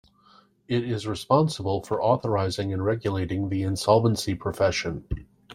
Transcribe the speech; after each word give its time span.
It 0.67 0.83
is 0.83 1.05
responsible 1.05 1.83
for 1.83 2.01
authorising 2.01 2.73
and 2.73 2.83
regulating 2.83 3.49
the 3.49 3.61
insolvency 3.61 4.33
profession. 4.33 5.03